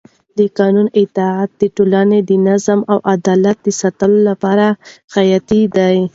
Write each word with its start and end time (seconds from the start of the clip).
د 0.37 0.39
قانون 0.57 0.87
اطاعت 1.01 1.49
د 1.61 1.63
ټولنې 1.75 2.19
د 2.29 2.31
نظم 2.47 2.79
او 2.91 2.97
عدالت 3.13 3.57
د 3.63 3.67
ساتلو 3.81 4.19
لپاره 4.29 4.67
حیاتي 5.13 5.61
دی 5.75 5.97